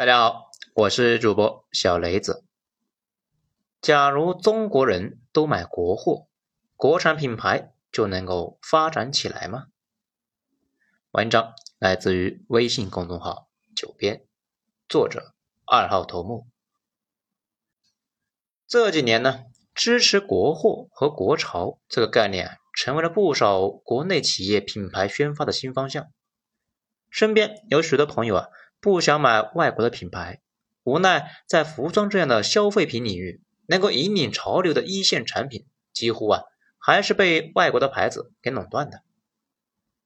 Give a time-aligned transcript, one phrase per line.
[0.00, 2.42] 大家好，我是主播小雷子。
[3.82, 6.26] 假如中国人都买国货，
[6.74, 9.66] 国产品牌就能够发展起来吗？
[11.10, 14.24] 文章来自于微信公众号“九编”，
[14.88, 15.34] 作者
[15.66, 16.48] 二号头目。
[18.66, 19.44] 这几年呢，
[19.74, 26.10] 支持国货和国潮这个概念，成为了不少国内企业品牌宣发的新方向。
[27.10, 28.46] 身边有许多朋友啊。
[28.80, 30.40] 不想买外国的品牌，
[30.84, 36.42] 无奈在服装这样的消费品领域，能够引领潮流的一线产品，几乎啊
[36.78, 39.02] 还是被外国的牌子给垄断的。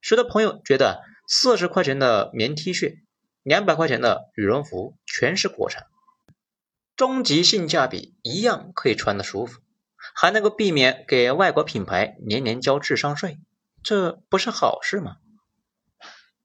[0.01, 2.99] 许多朋友觉得四十块钱的棉 T 恤，
[3.43, 5.87] 两百块钱的羽绒服全是国产，
[6.97, 9.61] 终极性价比一样可以穿的舒服，
[10.15, 13.39] 还能够避免给外国品牌年年交智商税，
[13.83, 15.19] 这不是好事吗？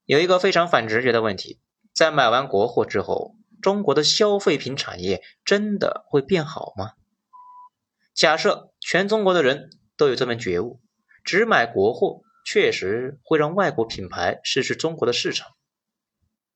[0.04, 1.60] 有一个非常反直觉的问题。
[2.00, 6.92] 在买完国货之后，中国的消费品产业真的会变好吗？
[8.14, 10.80] 假设全中国的人都有这门觉悟，
[11.24, 15.48] 只买国货确实会让外国品牌失去中国的市场。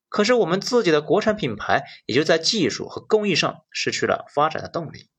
[0.09, 5.11] 可是我们自己的国产品牌也就在技术和工艺上失去了发展的动力，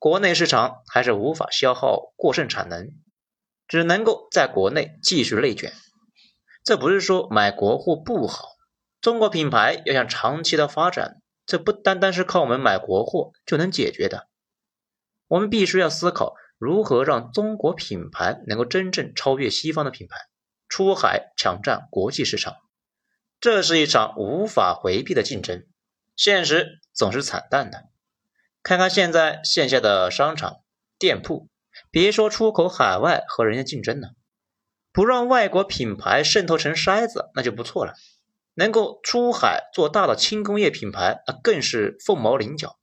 [0.00, 2.88] 国内市场还是无法消耗过剩产能，
[3.68, 5.72] 只能够在国内继续内卷。
[6.64, 8.51] 这不是说买国货不好。
[9.02, 14.28] 中国品牌要想长期的发展，这不单单是靠我们买国货就能解决的。
[15.26, 20.16] 我们必须要思考如何让中国品牌能够真正超越西方的品牌，
[20.68, 22.54] 出海抢占国际市场。
[23.40, 25.66] 这是一场无法回避的竞争，
[26.14, 27.86] 现实总是惨淡的。
[28.62, 30.58] 看看现在线下的商场、
[30.96, 31.48] 店铺，
[31.90, 34.10] 别说出口海外和人家竞争了，
[34.92, 37.94] 不让外国品牌渗透成筛子，那就不错了。
[38.54, 42.78] 能够出海做大的轻工业品牌，啊更是凤毛麟角。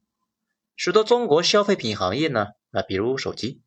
[0.75, 3.61] 许多中国消费品行业呢，啊，比如手机，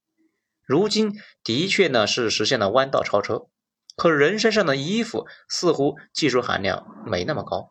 [0.67, 1.13] 如今
[1.45, 3.47] 的确呢是实现了弯道超车。
[3.95, 7.71] 可人身上的衣服似乎技术含量没那么高，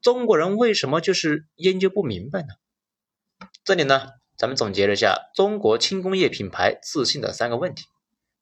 [0.00, 2.48] 中国人为什么就是研究不明白呢？
[3.64, 7.86] 这里呢，咱们总结了一下中国轻工业品牌自信的三个问题。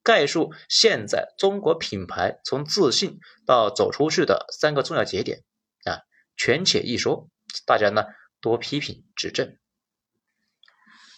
[0.06, 5.42] 概述现在中国品牌从自信到走出去的三个重要节点
[5.82, 6.06] 啊，
[6.36, 7.28] 权且一说，
[7.66, 8.04] 大家呢
[8.40, 9.56] 多批评指正。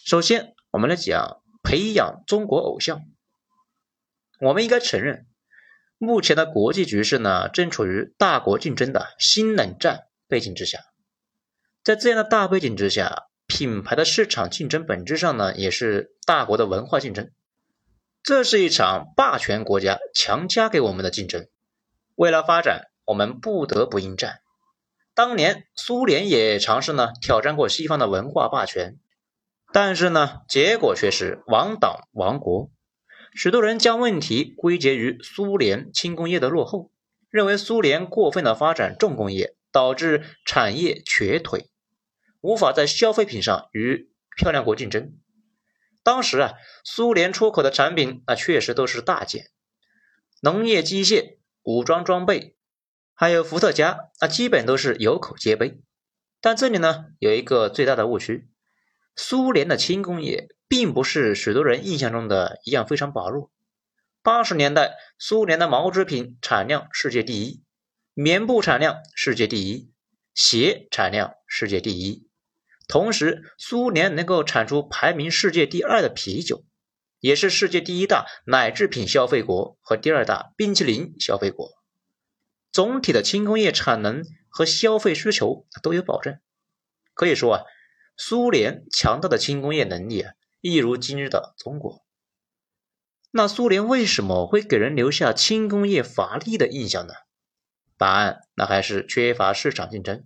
[0.07, 3.03] 首先，我们来讲培养中国偶像。
[4.39, 5.27] 我们应该承认，
[5.99, 10.79] 目前的国际局势呢正处于大国竞争的新冷战背景之下，
[11.83, 17.29] 在这样的大背景之下，品牌的市场竞争本质上呢也是大国的文化竞争。
[18.21, 21.47] 这是一场霸权国家强加给我们的竞争。
[22.15, 24.41] 为了发展，我们不得不应战。
[25.15, 28.97] 当年苏联也尝试呢挑战过西方的文化霸权，
[29.73, 32.69] 但是呢结果却是亡党亡国。
[33.33, 36.91] 许多人将问题归结于苏联轻工业的落后，
[37.29, 41.69] 认为苏联过分的发展重工业，导致产业瘸腿，
[42.41, 45.13] 无法在消费品上与漂亮国竞争。
[46.03, 49.49] 当时啊，苏联出口的产品那确实都是大件，
[50.41, 52.55] 农业机械、武装装备，
[53.13, 55.81] 还有伏特加，那基本都是有口皆碑。
[56.41, 58.49] 但这里呢有一个最大的误区：
[59.15, 63.51] 苏联的轻工业并不是许多人印象中的一样非常薄弱。
[64.23, 67.63] 八十年代，苏联的毛织品产量世界第一，
[68.13, 69.91] 棉布产量世界第一，
[70.33, 72.28] 鞋产量世界第一。
[72.89, 76.65] 同时，苏联能够产出排名世界第二的啤酒，
[77.19, 81.69] 也是世界第一大奶制品消费国和第二大冰淇淋消费国。
[82.71, 86.39] 总体的轻工业产能和消费需求都有保证。
[87.13, 87.63] 可以说啊，
[88.17, 92.03] 苏联强大的轻工业能力啊，一如今日的中国。
[93.29, 97.13] 那苏联为什么会给人留下轻工业乏力的印象呢？
[97.97, 100.25] 答案那还是缺乏市场竞争。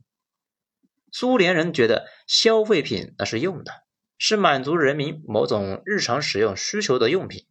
[1.15, 3.71] 苏联人觉得消费品那是用的，
[4.17, 7.45] 是满足人民某种日常使用需求的用品。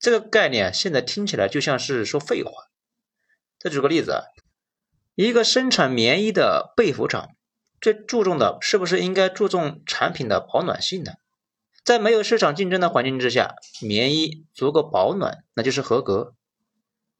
[0.00, 2.50] 这个概念现在听起来就像是说废话。
[3.60, 4.22] 再举个例子啊，
[5.14, 7.36] 一个生产棉衣的被服厂，
[7.80, 11.12] 最注重的是不是应该注重产品的保暖性呢？
[11.84, 16.34] 在没有市场竞争的环境之下，棉衣足够保暖，那就是合格。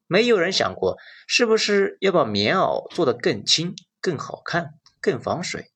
[0.05, 0.97] 没有人想过
[1.27, 5.71] 是不是要把棉袄做得更轻、更好看、更防水。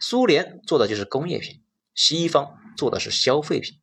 [0.00, 1.62] 苏联做的就是工业品，
[1.94, 3.78] 西方做的是消费品。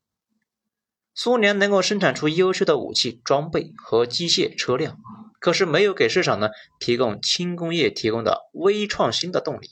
[1.13, 4.97] 苏联能够生产出优秀的武器装备和机械车辆，
[5.39, 9.69] 可是没有给市场呢提供轻工业提供的微创新的动力。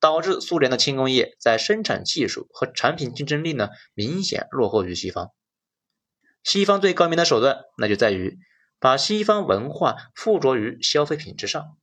[0.00, 5.30] 导致苏联的轻工业在生产技术和产品竞争力呢明显落后于西方。
[6.42, 8.40] 西方最高明的手段，那就在于
[8.80, 11.76] 把西方文化附着于消费品之上。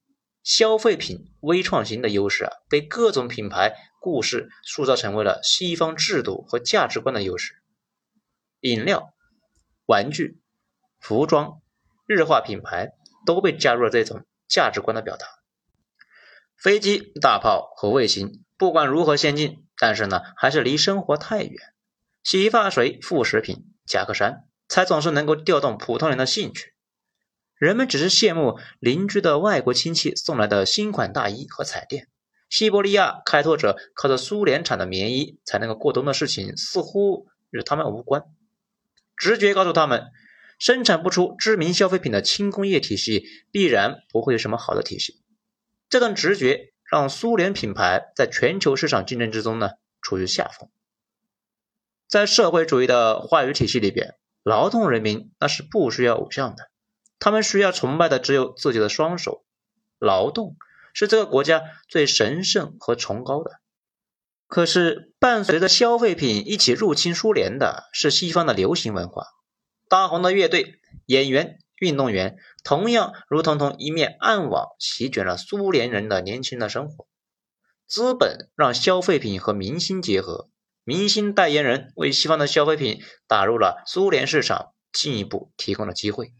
[0.44, 7.56] 消费品微创新的优势啊，被各种品牌故事塑造成为了西方制度和价值观的优势。
[8.62, 9.14] 饮料、
[9.86, 10.42] 玩具、
[11.00, 11.62] 服装、
[12.06, 12.94] 日化品牌
[13.26, 15.28] 都被加入了这种价值观的表达。
[16.58, 21.74] 飞机、大炮和卫星，不管如何先进，但是呢，还是离生活太远。
[22.22, 26.74] 洗发水、副食品、夹克衫，才总是能够调动普通人的兴趣。
[27.60, 32.08] 人们只是羡慕邻居的外国亲戚送来的新款大衣和彩电。
[32.50, 38.24] 西伯利亚开拓者靠着苏联产的棉衣才能够过冬的事情，似乎与他们无关。
[39.18, 40.06] 直觉告诉他们，
[40.58, 45.22] 生产不出知名消费品的轻工业体系，必然不会有什么好的体系。
[45.90, 49.72] 这段直觉让苏联品牌在全球市场竞争之中呢
[50.02, 50.70] 处于下风。
[52.08, 56.72] 在社会主义的话语体系里边，劳动人民那是不需要偶像的，
[57.20, 59.44] 他们需要崇拜的只有自己的双手。
[60.00, 60.56] 劳动
[60.94, 63.60] 是这个国家最神圣和崇高的。
[64.48, 69.28] 可是伴随着消费品一起入侵苏联的是西方的流行文化，
[69.88, 71.60] 大红的乐队、演员。
[71.82, 72.36] 运动员
[72.66, 77.08] 同样如同同一面暗网，席卷了苏联人的年轻的生活。
[77.88, 80.50] 资本让消费品和明星结合，
[80.84, 86.34] 明星代言人为西方的消费品打入了苏联市场，进一步提供了机会。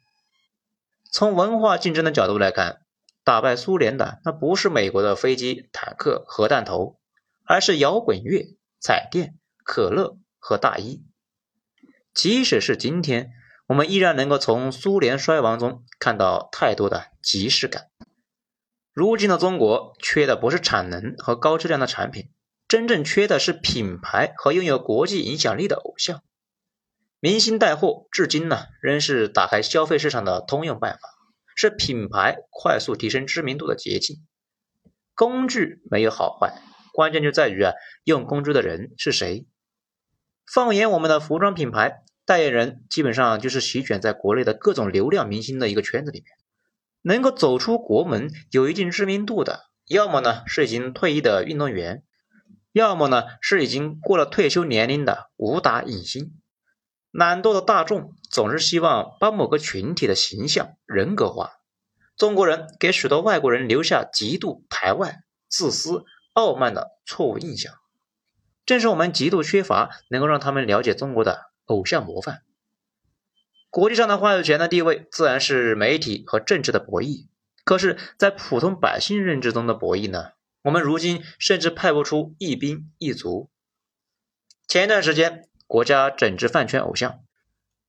[1.12, 2.82] 从文化竞争的角度来看，
[3.24, 7.00] 打败苏联的那不是美国的飞机、坦克、核弹头，
[7.46, 11.04] 而是摇滚乐、彩电、可乐和大衣。
[12.14, 13.32] 即使是今天。
[13.70, 17.92] 我们依然能够从苏联衰亡中看到太多的即视感。
[18.94, 22.32] 如今的中国缺的不是产能和高质量的产品，
[22.68, 26.24] 真正缺的是品牌和拥有国际影响力的偶像。
[27.20, 31.10] 明星带货至今呢仍是打开消费市场的通用办法，
[31.56, 34.26] 是品牌快速提升知名度的捷径。
[35.16, 36.62] 工具没有好坏，
[36.94, 37.74] 关键就在于啊
[38.04, 39.46] 用工具的人是谁。
[40.52, 42.04] 放眼我们的服装品牌。
[42.26, 46.28] 代言人基本上就是席卷在国内的各种流量明星的一个圈子里面，
[47.02, 52.04] 能够走出国门、有一定知名度的，要么呢是已经退役的运动员，
[52.72, 56.40] 要么呢是已经过了退休年龄的武打影星。
[57.12, 61.52] 懒惰的大众总是希望把某个群体的形象人格化。
[62.18, 66.04] 中国人给许多外国人留下极度排外、自私、
[66.34, 67.74] 傲慢的错误印象，
[68.66, 71.50] 正是我们极度缺乏能够让他们了解中国的。
[71.70, 72.42] 偶像模范，
[73.70, 77.28] 国际上的话语权的地位自然是媒体和政治的博弈。
[77.64, 80.32] 可是，在普通百姓认知中的博弈呢？
[80.64, 83.52] 我们如今甚至派不出一兵一卒。
[84.68, 87.20] 前一段时间，国家整治饭圈偶像，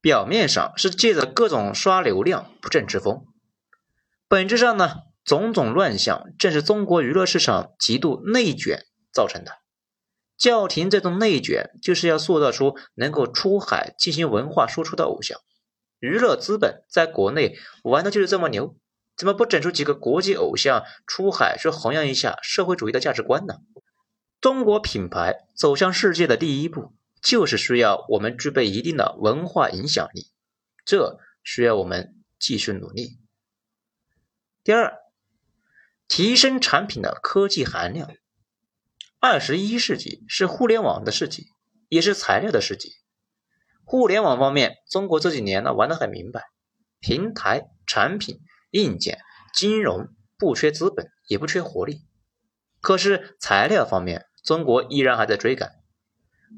[0.02, 3.24] 表面上是借着各种刷流量不正之风，
[4.28, 9.52] 本质上呢，种种乱象正是中国娱乐市场极度内卷造成的。
[10.36, 15.40] 叫停这种内卷，就是要塑造出能够出海进行文化输出的偶像。
[16.00, 18.76] 娱乐资本在国内玩的就是这么牛，
[19.16, 23.54] 怎么不整出几个国际偶像出海去弘扬一下社会主义的价值观呢？
[24.38, 30.30] 中国品牌走向世界的第一步，就是需要我们具备一定的文化影响力，
[30.84, 33.18] 这需要我们继续努力。
[34.62, 34.94] 第二，
[36.08, 38.10] 提升产品的科技含量。
[39.18, 41.48] 二十一世纪是互联网的世纪，
[41.88, 42.92] 也是材料的世纪。
[43.84, 46.44] 互联网方面，中国这几年呢玩得很明白，
[47.00, 49.18] 平台、产品、硬件、
[49.52, 50.08] 金融
[50.38, 52.06] 不缺资本，也不缺活力。
[52.80, 55.79] 可是材料方面，中国依然还在追赶。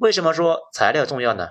[0.00, 1.48] 为什么说材料重要呢？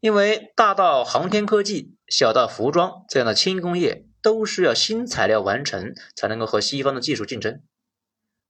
[0.00, 7.62] 因为大到航天科技，小到服装这样的轻工业，都需要新材料完成，才能够和西方的技术竞争。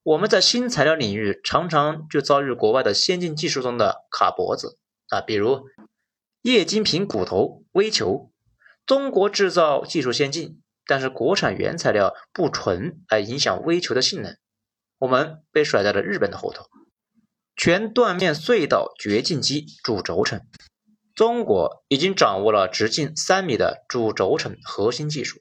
[0.02, 4.78] 我们在新材料领域常常就遭遇国外的先进技术中的卡脖子
[5.08, 5.66] 啊，比如
[6.42, 8.30] 液晶屏骨头微球，
[8.86, 14.36] 中国制造技术先进，但是国产原材料不纯，而影响微球的性能，
[14.98, 16.66] 我们被甩在了日本的后头。
[17.56, 20.42] 全断面隧道掘进机主轴承，
[21.14, 25.40] 中国已经掌握了直径三米的主轴承核心技术，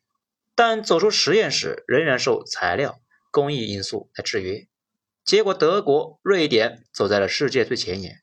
[0.55, 3.00] 但走出实验室仍然受材料。
[3.31, 4.65] 工艺因素来制约，
[5.25, 8.22] 结果德国、瑞典走在了世界最前沿。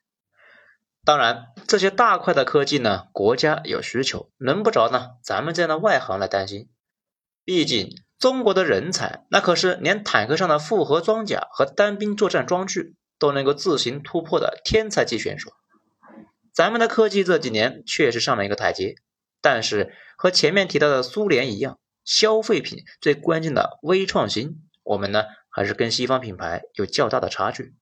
[1.05, 6.71] 当然，这些大块的科技呢，国家有需求，轮不着呢咱们这样的外行来担心。
[7.45, 15.52] 毕竟，中国的人才，那可是连坦克上的复合装甲和单兵作战装具都能够自行突破的天才级选手。
[16.52, 18.97] 咱们的科技这几年确实上了一个台阶，
[19.41, 27.76] 但是和前面提到的苏联一样，消费品最关键的微创新，我们呢还是跟西方品牌有较大的差距。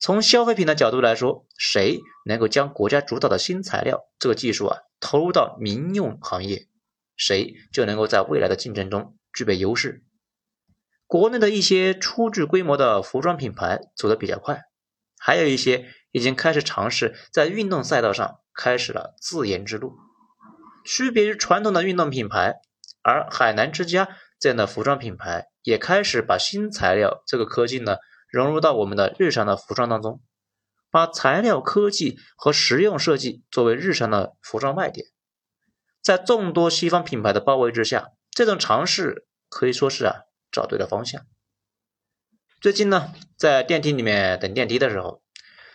[0.00, 6.66] 从消费品的角度来说，谁能够将国家主导的新材料这个技术啊投入到民用行业，
[7.16, 9.16] 谁就能够在未来的竞争中。
[9.32, 10.02] 具备优势。
[11.12, 14.62] 国内的一些初具规模的服装品牌走得比较快，
[15.18, 19.92] 还有一些已经开始尝试在运动赛道上开始了自研之路。
[20.86, 22.54] 区别于传统的运动品牌，
[23.02, 24.08] 而海南之家
[24.40, 27.98] 这样的服装品牌也开始把新材料这个科技呢
[28.30, 30.22] 融入到我们的日常的服装当中，
[30.90, 35.08] 把材料科技和实用设计作为日常的服装卖点。
[36.02, 38.12] 在众多西方品牌的包围之下。
[38.30, 40.14] 这种尝试可以说是啊
[40.52, 41.26] 找对了方向。
[42.60, 45.22] 最近呢，在电梯里面等电梯的时候，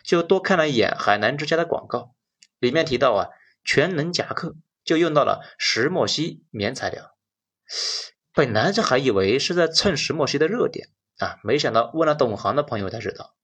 [0.04, 2.14] 就多看了一眼海南之家的广告，
[2.60, 3.28] 里面提到啊
[3.66, 4.56] 全能夹克
[4.86, 7.18] 就用到了石墨烯棉材料。
[8.32, 13.36] 本来这还以为是在蹭石墨烯的热点啊，没想到问了懂行的朋友才知道，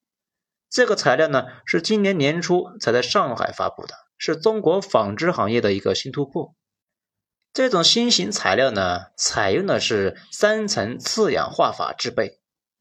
[0.70, 6.54] 这个材料呢是今年年初才在上海发布的，是中国纺织行业的一个新突破。
[7.54, 12.40] 这种新型材料呢，采用的是三层次氧化法制备，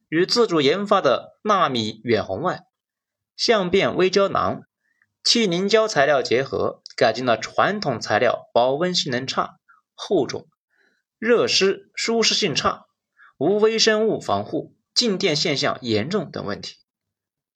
[0.09, 2.63] 与自主研发的纳米远红外、
[3.37, 4.63] 相变微胶囊、
[5.23, 9.59] 气凝胶材料结合，改进了传统材料保温性能差、
[9.93, 10.47] 厚重、
[11.19, 12.87] 热湿舒适性差、
[13.37, 16.77] 无微生物防护、静电现象严重等问题。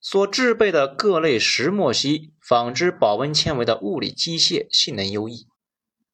[0.00, 5.48] 所制备的各类石墨烯纺织保温纤维的物理机械性能优异。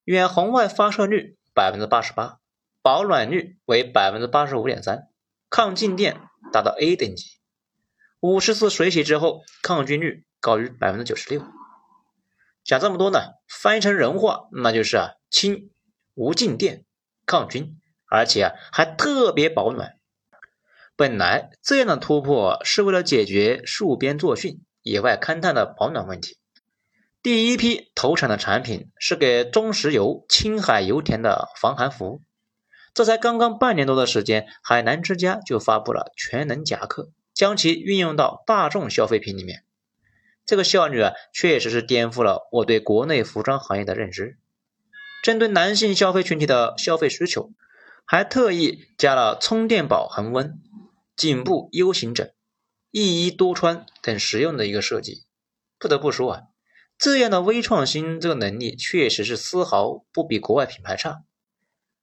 [0.04, 2.38] 远红外发射率百分之八十八，
[2.82, 5.08] 保暖率为百分之八十五点三，
[5.48, 6.20] 抗静电
[6.52, 7.38] 达到 A 等级。
[8.20, 11.42] 五十次水洗之后，抗菌率高于百分之九十六。
[12.64, 13.18] 讲这么多呢，
[13.48, 15.70] 翻译成人话，那就是啊，轻、
[16.14, 16.84] 无静电、
[17.24, 19.96] 抗菌，而且啊还特别保暖。
[20.96, 26.36] 本来这样的突破是为了解决戍边作训、野外勘探的保暖问题。
[27.24, 32.20] 第一批投产的产品是给中石油青海油田的防寒服，
[32.92, 39.64] 这才刚刚半年多的时间，海南之家就发布了全能夹克，将其运用到大众消费品里面。
[40.44, 44.36] 这个效率啊，确实是颠覆了我对国内服装行业的认知。
[45.22, 47.54] 针对男性消费群体的消费需求，
[48.04, 50.60] 还特意加了充电宝恒温、
[51.16, 52.34] 颈部 U 型枕、
[52.90, 55.24] 一衣多穿等实用的一个设计。
[55.78, 56.42] 不得不说啊。
[56.98, 61.24] 这样的微创新，这个能力确实是丝毫不比国外品牌差。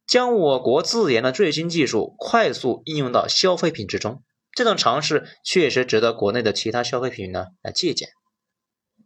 [0.05, 8.09] 将我国自研的最新技术快速应用到消费品之中，这种尝试确实值得国内的其他消费品呢来借鉴。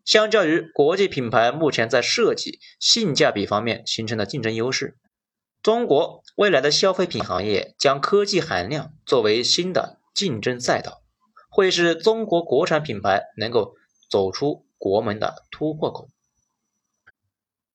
[0.03, 4.97] 相较于国际品牌目前在设计、性价比方面形成的竞争优势，
[5.61, 11.03] 中国未来的消费品行业将科技含量作为新的竞争赛道，
[11.49, 13.75] 会是中国国产品牌能够
[14.09, 14.64] 走出。
[14.77, 16.09] 国门的突破口。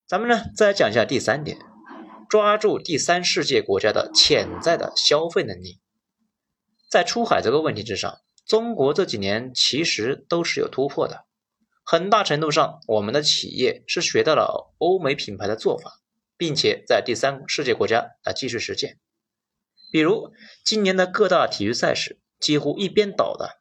[0.06, 1.58] 咱们呢，再来讲一下第三点，
[2.28, 5.80] 抓住第三世界国家的潜在的消费能力。
[6.90, 11.26] 在出海这个问题之上，中国这几年其实都是有突破的。
[11.84, 16.00] 很大程度上，我们的企业是学到了欧美品牌的做法，
[16.36, 18.98] 并且在第三世界国家来继续实践。
[19.92, 20.32] 比如
[20.64, 23.60] 今年的各大体育赛事，几乎一边倒的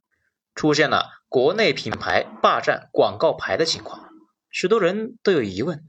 [0.56, 1.19] 出现了。
[1.30, 4.10] 国内品牌霸占广告牌的情况，
[4.50, 5.88] 许多人都有疑问：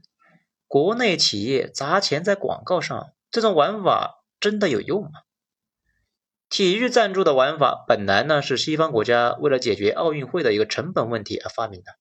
[0.67, 5.09] 国内企业砸钱在广告上，这种玩法真的有用吗？
[6.47, 11.93] 体育赞助的玩法本来呢是西方国家为了解决奥运会的一个成本问题而发明的。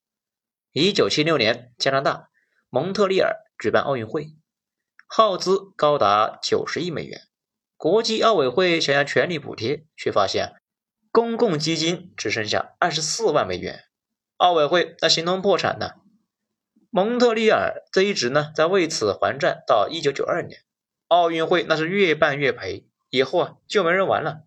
[0.72, 2.28] 一九七六年，加拿大
[2.68, 4.34] 蒙特利尔举办奥运会，
[5.06, 7.22] 耗资高达九十亿美元，
[7.78, 10.59] 国际奥委会想要全力补贴，却发现。
[11.12, 13.84] 公共基金只剩下二十四万美元，
[14.36, 15.94] 奥委会那形同破产呢。
[16.90, 20.60] 蒙特利尔这一直呢在为此还债到一九九二年，
[21.08, 24.44] 奥运会那是越办越赔，以后啊就没人玩了。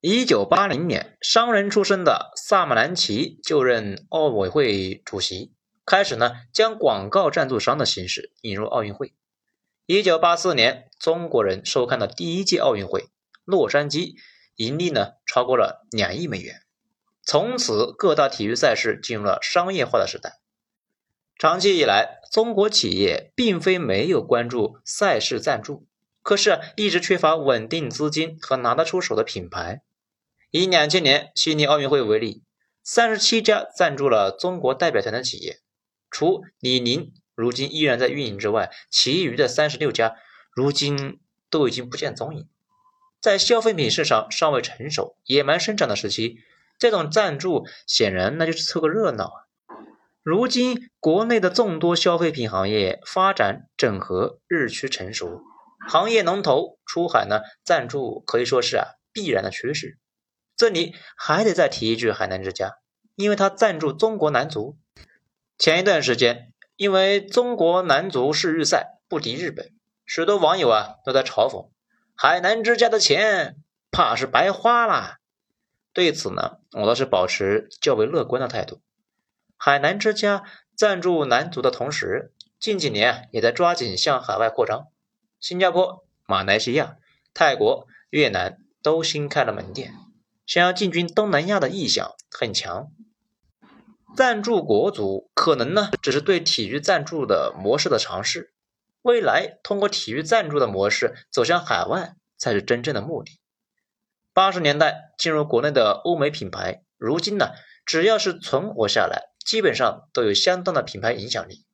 [0.00, 5.52] 一九八零年，商人出身的萨马兰奇就任奥委会主席，
[5.84, 9.14] 开始呢将广告赞助商的形式引入奥运会。
[9.84, 13.08] 一九八四年，中国人收看的第一届奥运会，
[13.44, 14.14] 洛杉矶。
[14.56, 16.62] 盈利呢超过了两亿美元，
[17.22, 20.40] 从此各大体育赛事进入了商业化的时代。
[21.38, 25.86] 长期以来，中国企业并非没有关注赛事赞助，
[26.22, 29.82] 可是一直缺乏稳定资金和拿得出手的品牌。
[30.50, 32.42] 以两千年悉尼奥运会为例，
[32.82, 35.58] 三十七家赞助了中国代表团的企业，
[36.10, 40.16] 除李宁如今依然在运营之外，其余的三十六家
[40.54, 41.20] 如今
[41.50, 42.48] 都已经不见踪影。
[43.26, 46.36] 在消费品市场尚未成熟、野蛮生长的时期，
[46.78, 49.36] 这种赞助显然那就是凑个热闹啊。
[50.22, 55.40] 如今，国内的众多消费品行业发展整合日趋成熟，
[55.88, 59.98] 行业龙头出海呢，赞助可以说是啊必然的趋势。
[60.56, 62.74] 这里还得再提一句海南之家，
[63.16, 64.78] 因为它赞助中国男足。
[65.58, 69.72] 前一段时间，因为中国男足世预赛不敌日本，
[70.06, 71.70] 许多网友啊都在嘲讽。
[72.18, 73.56] 海南之家的钱
[73.90, 75.18] 怕是白花了。
[75.92, 78.80] 对此呢，我倒是保持较为乐观的态度。
[79.58, 80.44] 海南之家
[80.74, 84.86] 赞助男足的同时，近几年也在抓紧向海外扩张。
[85.38, 86.96] 新加坡、马来西亚、
[87.34, 89.92] 泰国、越南都新开了门店，
[90.46, 92.88] 想要进军东南亚的意向很强。
[94.16, 98.54] 赞助国足可能呢，只是对体育赞助的模式的尝试。
[99.06, 103.38] 未来通过体育赞助的模式走向海外才是真正的目的。
[104.34, 107.52] 八十年代进入国内的欧美品牌，如今呢，
[107.84, 111.64] 只要是存活下来，基本上都有相当的品牌影响力。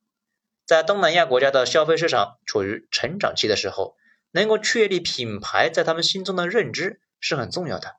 [0.63, 3.95] 在东南亚国家的消费市场处于成长期的时候，
[4.29, 7.95] 能够确立品牌在他们心中的认知是很重要的。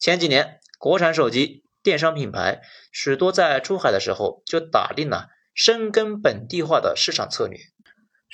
[0.00, 7.60] 前几年，国产手机电商品牌许多在出海的时候就打定了深耕本地化的市场策略。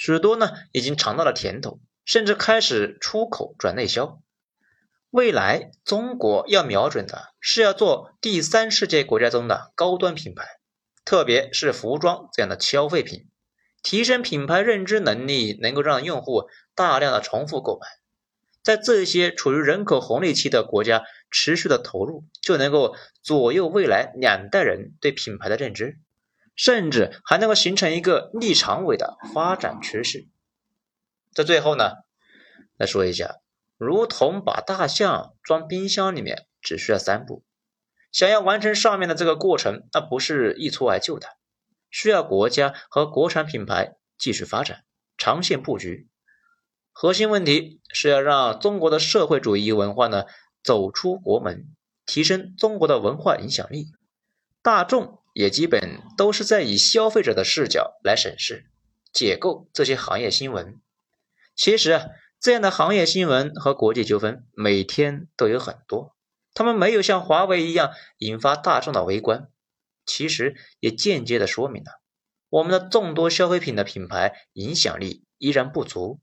[0.05, 4.21] 许多呢已经尝到了甜头，甚至开始出口转内销。
[5.11, 10.45] 未来中国要瞄准的是要做第三世界国家中的高端品牌，
[11.05, 13.29] 特别是服装这样的消费品，
[13.81, 17.87] 提升品牌认知能力，能够让用户大量的重复购买。
[18.65, 26.01] 在这些处于人口红利期的国家，持续的投入就能够左右未来两代人对品牌的认知。
[26.55, 30.29] 甚至还能够形成一个逆长尾的发展趋势。
[31.33, 31.93] 在最后呢，
[32.77, 33.37] 来说一下，
[33.79, 37.45] 如同把大象装冰箱里面，只需要三步。
[38.11, 41.29] 想要完成上面的这个过程，那不是一蹴而就的，
[41.91, 44.85] 需要国家和国产品牌继续发展，
[45.17, 46.09] 长线布局。
[46.93, 50.25] 核心问题是要让中国的社会主义文化呢
[50.63, 53.87] 走出国门，提升中国的文化影响力，
[54.61, 55.22] 大众。
[55.33, 58.67] 也基本都是在以消费者的视角来审视、
[59.13, 60.81] 解构这些行业新闻。
[61.55, 62.07] 其实啊，
[62.41, 66.17] 这样的行业新闻和国际纠纷每天都有很多，
[66.55, 69.49] 他们没有像华为一样引发大众的围观。
[70.05, 72.01] 其实也间接的说明了
[72.49, 76.21] 我们的众多消费品的品牌影响力依然不足。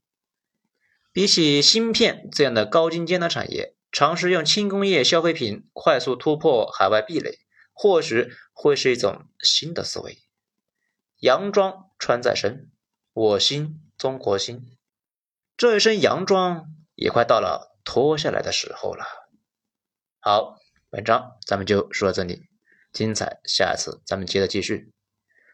[1.12, 7.38] 比起芯片这样的高精尖的产业，尝试用轻工业消费品快速突破海外壁垒。
[7.82, 10.18] 或许会是一种新的思维。
[11.20, 12.70] 洋装穿在身，
[13.14, 14.76] 我心中国心。
[15.56, 19.06] 这一身洋装也快到了脱下来的时候了。
[20.18, 20.58] 好，
[20.90, 22.50] 本章咱们就说到这里，
[22.92, 24.92] 精彩下次咱们接着继续。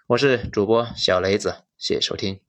[0.09, 2.46] 我是主播小雷子，谢谢收听。